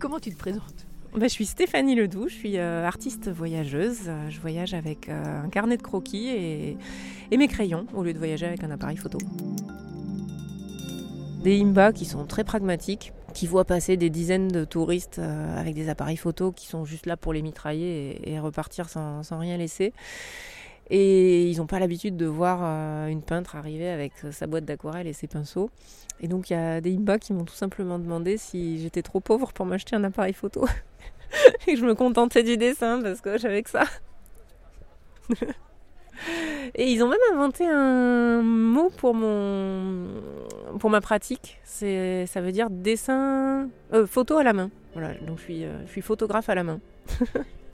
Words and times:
comment 0.00 0.18
tu 0.18 0.30
te 0.30 0.38
présentes 0.38 0.86
bah, 1.12 1.26
je 1.26 1.32
suis 1.32 1.46
Stéphanie 1.46 1.96
Ledoux, 1.96 2.28
je 2.28 2.34
suis 2.34 2.56
euh, 2.56 2.86
artiste 2.86 3.28
voyageuse. 3.28 4.08
Je 4.28 4.40
voyage 4.40 4.74
avec 4.74 5.08
euh, 5.08 5.42
un 5.42 5.48
carnet 5.48 5.76
de 5.76 5.82
croquis 5.82 6.28
et, 6.28 6.76
mes 7.36 7.48
crayons 7.48 7.84
au 7.94 8.04
lieu 8.04 8.12
de 8.12 8.18
voyager 8.18 8.46
avec 8.46 8.62
un 8.62 8.70
appareil 8.70 8.96
photo. 8.96 9.18
Des 11.42 11.60
imbas 11.60 11.92
qui 11.92 12.04
sont 12.04 12.26
très 12.26 12.44
pragmatiques, 12.44 13.12
qui 13.34 13.48
voient 13.48 13.64
passer 13.64 13.96
des 13.96 14.08
dizaines 14.08 14.46
de 14.46 14.64
touristes 14.64 15.18
euh, 15.18 15.60
avec 15.60 15.74
des 15.74 15.88
appareils 15.88 16.16
photo 16.16 16.52
qui 16.52 16.68
sont 16.68 16.84
juste 16.84 17.06
là 17.06 17.16
pour 17.16 17.32
les 17.32 17.42
mitrailler 17.42 18.30
et, 18.30 18.38
repartir 18.38 18.88
sans, 18.88 19.22
rien 19.32 19.56
laisser. 19.56 19.92
Ils 21.50 21.58
n'ont 21.58 21.66
pas 21.66 21.78
l'habitude 21.78 22.16
de 22.16 22.26
voir 22.26 22.62
une 23.08 23.22
peintre 23.22 23.56
arriver 23.56 23.88
avec 23.88 24.12
sa 24.30 24.46
boîte 24.46 24.64
d'aquarelle 24.64 25.06
et 25.06 25.12
ses 25.12 25.26
pinceaux. 25.26 25.70
Et 26.20 26.28
donc 26.28 26.50
il 26.50 26.52
y 26.52 26.56
a 26.56 26.80
des 26.80 26.94
imbas 26.94 27.18
qui 27.18 27.32
m'ont 27.32 27.44
tout 27.44 27.54
simplement 27.54 27.98
demandé 27.98 28.36
si 28.36 28.80
j'étais 28.80 29.02
trop 29.02 29.20
pauvre 29.20 29.52
pour 29.52 29.66
m'acheter 29.66 29.96
un 29.96 30.04
appareil 30.04 30.32
photo. 30.32 30.66
et 31.66 31.74
que 31.74 31.78
je 31.78 31.84
me 31.84 31.94
contentais 31.94 32.42
du 32.42 32.56
dessin 32.56 33.00
parce 33.02 33.20
que 33.20 33.38
j'avais 33.38 33.62
que 33.62 33.70
ça. 33.70 33.84
et 36.74 36.90
ils 36.90 37.02
ont 37.02 37.08
même 37.08 37.18
inventé 37.32 37.66
un 37.66 38.42
mot 38.42 38.90
pour 38.90 39.14
mon 39.14 40.08
pour 40.78 40.90
ma 40.90 41.00
pratique. 41.00 41.58
Ça 41.64 42.40
veut 42.40 42.52
dire 42.52 42.68
dessin 42.70 43.68
euh, 43.92 44.06
photo 44.06 44.36
à 44.36 44.42
la 44.42 44.52
main. 44.52 44.70
Voilà, 44.92 45.14
donc 45.14 45.38
euh, 45.48 45.82
je 45.86 45.90
suis 45.90 46.02
photographe 46.02 46.48
à 46.48 46.54
la 46.54 46.64
main. 46.64 46.80